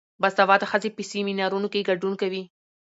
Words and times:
باسواده 0.21 0.65
ښځې 0.71 0.89
په 0.93 1.01
سیمینارونو 1.11 1.67
کې 1.73 1.85
ګډون 1.89 2.13
کوي. 2.21 2.43